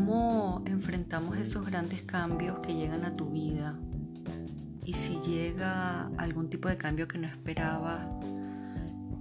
[0.00, 3.78] cómo enfrentamos esos grandes cambios que llegan a tu vida
[4.86, 8.08] y si llega algún tipo de cambio que no esperaba,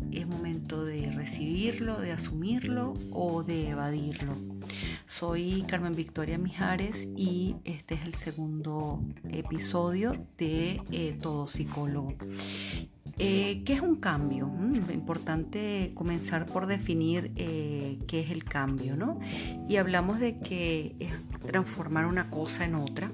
[0.10, 4.38] es momento de recibirlo, de asumirlo o de evadirlo.
[5.20, 12.14] Soy Carmen Victoria Mijares y este es el segundo episodio de eh, Todo Psicólogo.
[13.18, 14.48] Eh, ¿Qué es un cambio?
[14.48, 19.20] Mm, importante comenzar por definir eh, qué es el cambio, ¿no?
[19.68, 21.12] Y hablamos de que es
[21.46, 23.12] transformar una cosa en otra,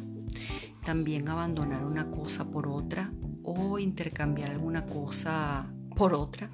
[0.83, 3.09] también abandonar una cosa por otra
[3.41, 6.51] o intercambiar alguna cosa por otra,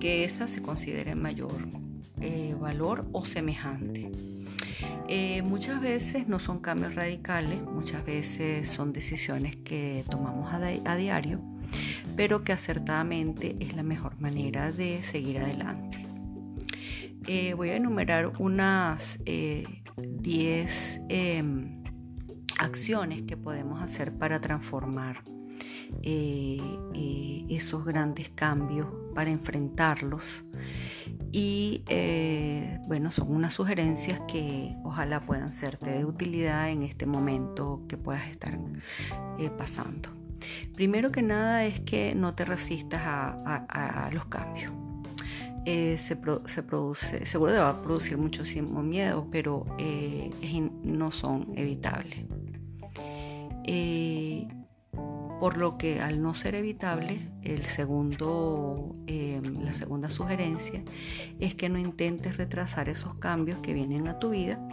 [0.00, 1.60] que esa se considere mayor
[2.58, 4.10] valor o semejante.
[5.44, 11.40] Muchas veces no son cambios radicales, muchas veces son decisiones que tomamos a diario
[12.16, 16.06] pero que acertadamente es la mejor manera de seguir adelante.
[17.26, 21.82] Eh, voy a enumerar unas 10 eh, em,
[22.58, 25.22] acciones que podemos hacer para transformar
[26.02, 26.58] eh,
[27.48, 30.44] esos grandes cambios, para enfrentarlos.
[31.32, 31.82] Y
[32.86, 38.28] bueno, son unas sugerencias que ojalá puedan serte de utilidad en este momento que puedas
[38.28, 38.58] estar
[39.56, 40.22] pasando.
[40.74, 44.72] Primero que nada es que no te resistas a, los cambios.
[45.64, 50.30] Eh, se, produce, seguro te va a producir muchísimo miedo, pero eh,
[50.82, 52.24] no son evitables.
[53.64, 54.48] Eh,
[55.42, 60.84] por lo que al no ser evitable, el segundo, la segunda sugerencia
[61.40, 64.64] es que no intentes retrasar esos cambios que vienen a tu vida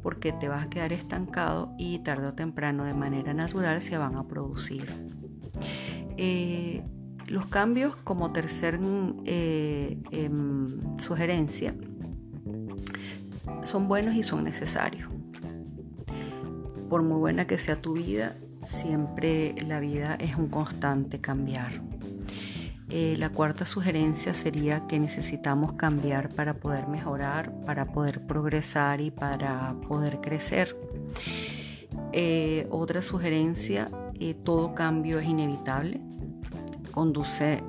[0.00, 4.14] porque te vas a quedar estancado y tarde o temprano de manera natural se van
[4.14, 4.92] a producir.
[6.16, 6.84] Eh,
[7.26, 8.78] los cambios como tercer
[9.24, 11.74] eh, em, sugerencia
[13.64, 15.12] son buenos y son necesarios.
[16.88, 21.80] Por muy buena que sea tu vida, siempre la vida es un constante cambiar.
[22.94, 29.10] Eh, la cuarta sugerencia sería que necesitamos cambiar para poder mejorar, para poder progresar y
[29.10, 30.76] para poder crecer.
[32.12, 33.88] Eh, otra sugerencia,
[34.20, 36.02] eh, todo cambio es inevitable,
[36.90, 37.62] conduce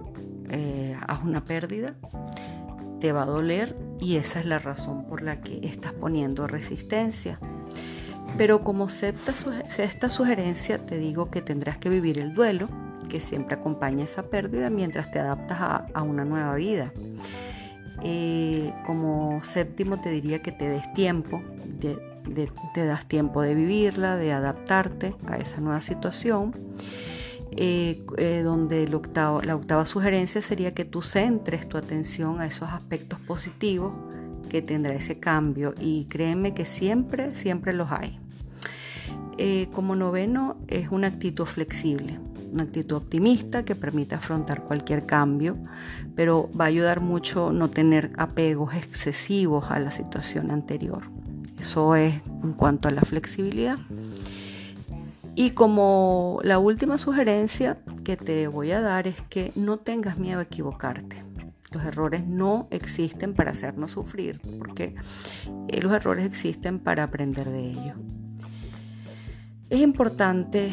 [1.08, 1.96] a una pérdida,
[3.00, 7.40] te va a doler y esa es la razón por la que estás poniendo resistencia.
[8.38, 9.34] Pero como sexta,
[9.78, 12.68] esta sugerencia, te digo que tendrás que vivir el duelo
[13.10, 15.58] que siempre acompaña esa pérdida mientras te adaptas
[15.94, 16.92] a, una nueva vida.
[18.02, 21.42] Eh, como séptimo te diría que te des tiempo,
[21.80, 26.56] te das tiempo de vivirla, de adaptarte a esa nueva situación.
[27.56, 33.20] Eh, eh, donde la octava sugerencia sería que tú centres tu atención a esos aspectos
[33.20, 33.94] positivos
[34.54, 38.20] que tendrá ese cambio y créeme que siempre, siempre los hay.
[39.72, 42.20] como noveno es una actitud flexible
[42.52, 45.58] una actitud optimista que permite afrontar cualquier cambio,
[46.16, 51.02] pero va a ayudar mucho no tener apegos excesivos a la situación anterior.
[51.60, 53.80] Eso es en cuanto a la flexibilidad.
[55.34, 60.38] Y como la última sugerencia que te voy a dar es que no tengas miedo
[60.38, 61.33] a equivocarte.
[61.74, 64.96] Los errores no existen para hacernos sufrir, porque
[65.70, 67.96] eh, los errores existen para aprender de ellos.
[69.70, 70.70] Es importante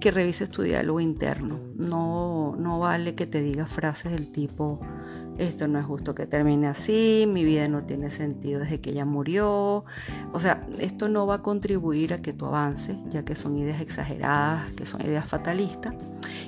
[0.00, 1.58] que revises tu diálogo interno.
[1.74, 4.78] No, no vale que te digas frases del tipo,
[5.38, 9.04] esto no es justo que termine así, mi vida no tiene sentido desde que ella
[9.04, 9.84] murió.
[10.32, 13.80] O sea, esto no va a contribuir a que tú avances, ya que son ideas
[13.80, 15.92] exageradas, que son ideas fatalistas.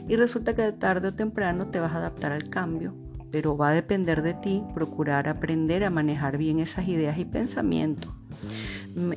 [0.06, 2.94] Y resulta que tarde o temprano te vas a adaptar al cambio,
[3.36, 8.14] pero va a depender de ti procurar aprender a manejar bien esas ideas y pensamientos.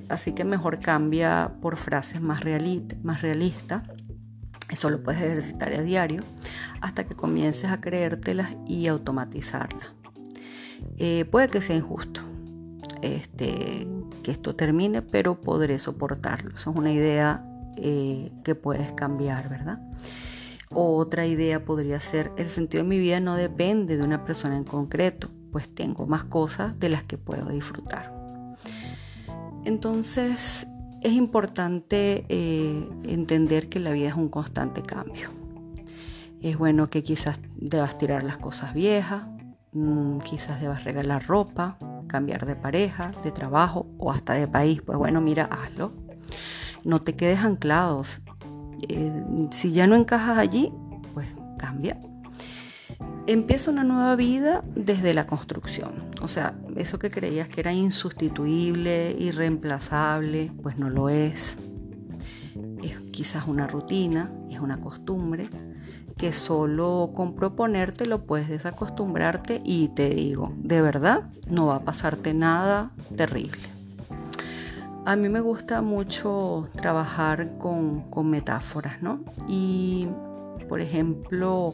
[0.09, 2.41] Así que mejor cambia por frases más,
[3.01, 3.83] más realistas
[4.69, 6.21] eso lo puedes ejercitar a diario
[6.81, 9.87] hasta que comiences a creértelas y automatizarlas.
[10.97, 12.19] Eh, puede que sea injusto
[13.01, 13.87] este,
[14.21, 16.55] que esto termine, pero podré soportarlo.
[16.55, 17.45] Eso es una idea
[17.77, 19.79] eh, que puedes cambiar, ¿verdad?
[20.73, 24.63] Otra idea podría ser, el sentido de mi vida no depende de una persona en
[24.63, 28.13] concreto, pues tengo más cosas de las que puedo disfrutar.
[29.65, 30.67] Entonces,
[31.01, 35.29] es importante eh, entender que la vida es un constante cambio.
[36.41, 39.27] Es bueno que quizás debas tirar las cosas viejas,
[39.73, 41.77] mm, quizás debas regalar ropa,
[42.07, 44.81] cambiar de pareja, de trabajo o hasta de país.
[44.81, 45.93] Pues bueno, mira, hazlo.
[46.83, 48.21] No te quedes anclados.
[48.87, 50.71] Eh, si ya no encajas allí,
[51.13, 51.27] pues
[51.57, 51.99] cambia.
[53.27, 56.09] Empieza una nueva vida desde la construcción.
[56.21, 61.55] O sea, eso que creías que era insustituible, irreemplazable, pues no lo es.
[62.81, 65.49] Es quizás una rutina, es una costumbre
[66.17, 71.83] que solo con proponerte lo puedes desacostumbrarte y te digo, de verdad, no va a
[71.83, 73.78] pasarte nada terrible.
[75.09, 79.23] A mí me gusta mucho trabajar con, metáforas, ¿no?
[79.47, 80.07] Y,
[80.67, 81.73] por ejemplo,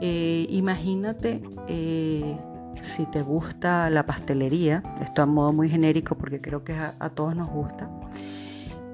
[0.00, 2.38] eh, imagínate eh,
[2.80, 7.36] si te gusta la pastelería, esto a modo muy genérico porque creo que a, todos
[7.36, 7.90] nos gusta,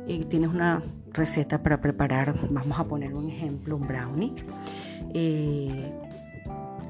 [0.09, 0.83] y tienes una
[1.13, 4.35] receta para preparar, vamos a poner un ejemplo, un brownie.
[5.15, 5.93] Eh,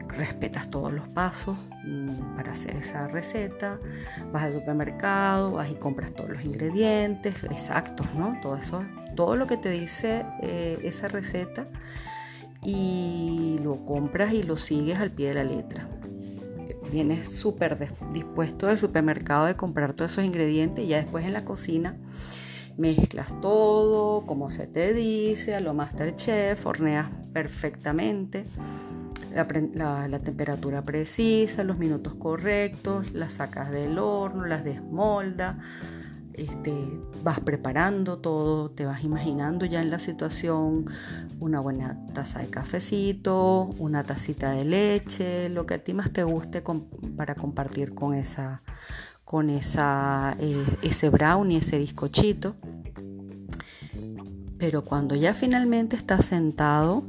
[0.09, 1.59] respetas todos los pasos
[2.37, 3.79] para hacer esa receta,
[4.33, 8.39] vas al supermercado, vas y compras todos los ingredientes exactos, ¿no?
[8.43, 8.85] Todo eso,
[9.17, 11.67] todo lo que te dice eh, esa receta
[12.63, 15.89] y lo compras y lo sigues al pie de la letra
[16.91, 17.79] vienes súper
[18.13, 21.97] dispuesto del supermercado de comprar todos esos ingredientes y ya después en la cocina
[22.77, 28.45] mezclas todo como se te dice, a lo Masterchef, horneas perfectamente.
[29.35, 35.59] La, temperatura precisa, los minutos correctos, las sacas del horno, las desmolda,
[36.35, 36.75] este,
[37.23, 40.87] vas preparando todo, te vas imaginando ya en la situación
[41.39, 46.25] una buena taza de cafecito, una tacita de leche, lo que a ti más te
[46.25, 46.63] guste
[47.17, 48.63] para compartir con esa
[49.31, 52.57] con esa, eh, ese brownie, ese bizcochito.
[54.59, 57.05] Pero cuando ya finalmente estás sentado,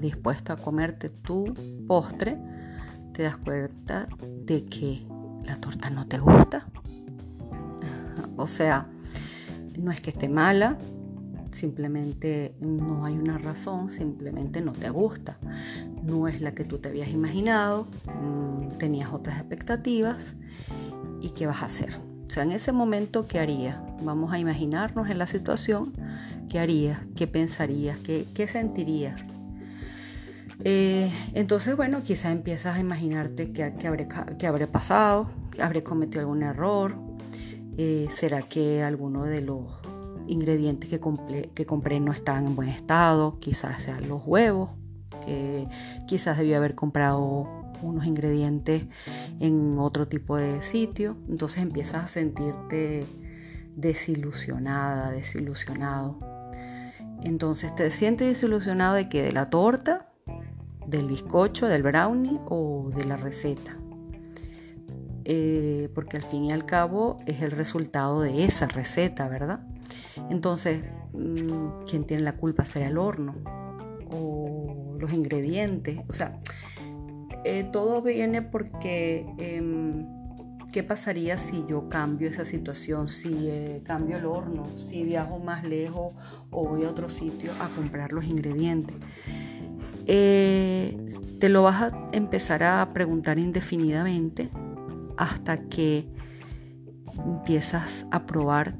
[0.00, 1.54] dispuesto a comerte tu
[1.86, 2.38] postre,
[3.12, 4.06] te das cuenta
[4.46, 5.06] de que
[5.44, 6.66] la torta no te gusta
[8.36, 8.86] o sea,
[9.78, 10.78] no es que esté mala,
[11.52, 15.38] simplemente no hay una razón, simplemente no te gusta.
[16.02, 20.34] No es la que tú te habías imaginado, mm, tenías otras expectativas
[21.20, 21.90] y qué vas a hacer.
[22.26, 23.78] O sea, en ese momento, ¿qué harías?
[24.02, 25.92] Vamos a imaginarnos en la situación,
[26.48, 26.98] ¿qué harías?
[27.14, 27.98] ¿Qué pensarías?
[27.98, 29.20] ¿Qué, qué sentirías?
[30.64, 35.28] Eh, entonces, bueno, quizás empiezas a imaginarte que, que, habré, que habré pasado,
[35.60, 36.94] habré cometido algún error,
[37.78, 39.64] eh, ¿Será que alguno de los
[40.26, 41.00] ingredientes que,
[41.54, 43.38] que compré no están en buen estado?
[43.38, 44.70] Quizás sean los huevos,
[45.24, 45.66] que
[46.06, 47.48] quizás debí haber comprado
[47.80, 48.86] unos ingredientes
[49.40, 51.16] en otro tipo de sitio.
[51.28, 53.06] Entonces empiezas a sentirte
[53.74, 56.18] desilusionada, desilusionado.
[57.22, 60.11] Entonces te sientes desilusionado de que de la torta,
[60.92, 63.76] del bizcocho, del brownie o de la receta.
[65.24, 69.60] Eh, porque al fin y al cabo es el resultado de esa receta, ¿verdad?
[70.30, 73.34] Entonces, mm, ¿quién tiene la culpa será el horno
[74.10, 76.00] o los ingredientes?
[76.08, 76.38] O sea,
[77.44, 80.06] eh, todo viene porque em,
[80.72, 83.06] ¿qué pasaría si yo cambio esa situación?
[83.06, 86.14] Si eh, cambio el horno, si viajo más lejos
[86.50, 88.96] o voy a otro sitio a comprar los ingredientes.
[90.06, 94.50] Te lo vas a empezar a preguntar indefinidamente
[95.16, 96.08] hasta que
[97.26, 98.76] empiezas a probar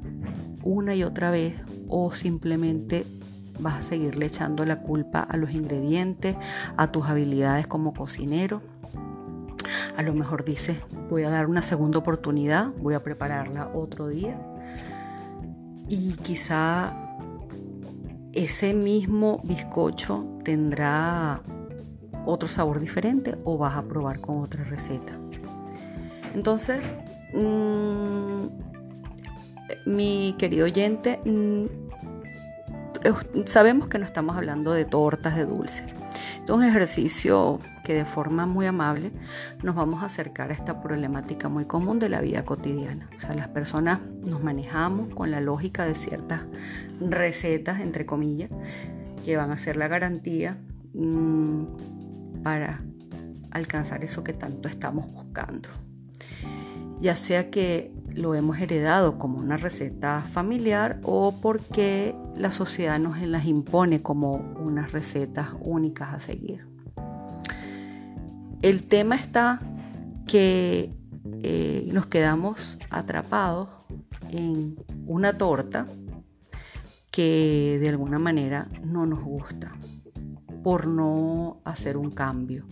[0.63, 1.55] una y otra vez
[1.87, 3.05] o simplemente
[3.59, 6.35] vas a seguirle echando la culpa a los ingredientes,
[6.77, 8.61] a tus habilidades como cocinero.
[9.95, 10.77] A lo mejor dices,
[11.09, 14.39] voy a dar una segunda oportunidad, voy a prepararla otro día.
[15.87, 17.02] Y quizá
[18.33, 21.41] ese mismo bizcocho tendrá
[22.25, 25.13] otro sabor diferente o vas a probar con otra receta.
[26.33, 26.81] Entonces,
[27.33, 28.47] mm,
[29.85, 31.65] mi querido oyente, mm,
[33.45, 35.83] sabemos que no estamos hablando de tortas de dulce.
[36.43, 39.11] Es un ejercicio que de forma muy amable
[39.61, 43.09] nos vamos a acercar a esta problemática muy común de la vida cotidiana.
[43.15, 46.45] O sea, las personas nos manejamos con la lógica de ciertas
[46.99, 48.49] recetas, entre comillas,
[49.23, 50.57] que van a ser la garantía
[50.93, 52.81] mm, para
[53.51, 55.69] alcanzar eso que tanto estamos buscando
[57.03, 63.21] ya sea que lo hemos heredado como una receta familiar o porque la sociedad nos
[63.21, 66.67] las impone como unas recetas únicas a seguir.
[68.61, 69.59] El tema está
[70.27, 70.89] que
[71.43, 73.69] eh, nos quedamos atrapados
[74.29, 75.87] en una torta
[77.11, 79.71] que de alguna manera no nos gusta
[80.63, 82.65] por no hacer un cambio.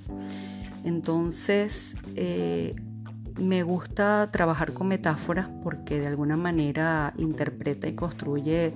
[0.84, 2.74] Entonces, eh,
[3.40, 8.74] me gusta trabajar con metáforas porque de alguna manera interpreta y construye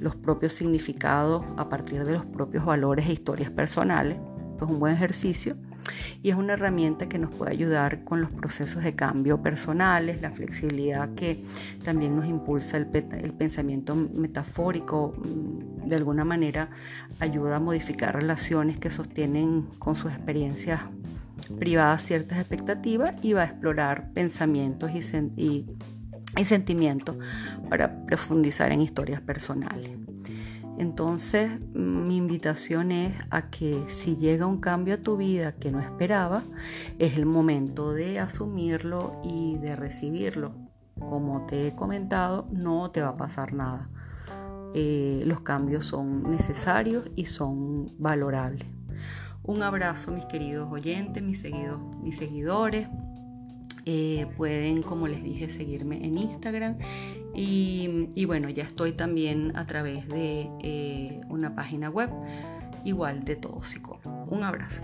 [0.00, 4.18] los propios significados a partir de los propios valores e historias personales.
[4.52, 5.56] Esto es un buen ejercicio
[6.22, 10.30] y es una herramienta que nos puede ayudar con los procesos de cambio personales, la
[10.30, 11.44] flexibilidad que
[11.82, 16.70] también nos impulsa el, el pensamiento metafórico, mm, de alguna manera
[17.20, 20.80] ayuda a modificar relaciones que sostienen con sus experiencias
[21.58, 25.66] privadas ciertas expectativas y va a explorar pensamientos y,
[26.36, 27.16] y sentimientos
[27.68, 29.90] para profundizar en historias personales.
[30.78, 35.80] Entonces mi invitación es a que si llega un cambio a tu vida que no
[35.80, 36.44] esperaba,
[37.00, 40.54] es el momento de asumirlo y de recibirlo.
[41.00, 43.90] Como te he comentado, no te va a pasar nada.
[44.74, 48.77] Eh, los cambios son necesarios y son valorables.
[49.42, 52.88] Un abrazo mis queridos oyentes, mis, seguidos, mis seguidores.
[53.86, 56.76] Eh, pueden, como les dije, seguirme en Instagram.
[57.34, 62.10] Y, bueno, ya estoy también a través de eh, una página web,
[62.84, 64.24] igual de todo psicólogo.
[64.28, 64.82] Un abrazo.